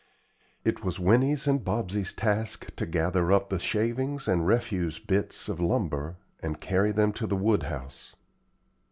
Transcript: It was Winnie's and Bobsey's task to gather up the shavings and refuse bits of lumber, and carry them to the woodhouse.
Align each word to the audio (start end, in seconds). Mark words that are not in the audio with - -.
It 0.65 0.83
was 0.83 0.99
Winnie's 0.99 1.45
and 1.45 1.63
Bobsey's 1.63 2.11
task 2.11 2.75
to 2.77 2.87
gather 2.87 3.31
up 3.31 3.49
the 3.49 3.59
shavings 3.59 4.27
and 4.27 4.47
refuse 4.47 4.97
bits 4.97 5.47
of 5.47 5.59
lumber, 5.59 6.17
and 6.41 6.59
carry 6.59 6.91
them 6.91 7.13
to 7.13 7.27
the 7.27 7.35
woodhouse. 7.37 8.15